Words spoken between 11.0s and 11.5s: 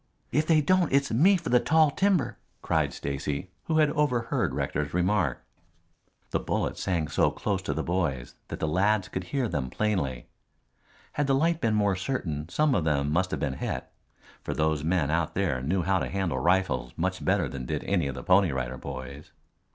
Had the